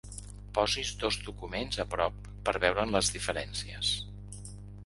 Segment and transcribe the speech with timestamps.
[0.59, 3.93] Posis dos documents a prop per veure'n les diferències.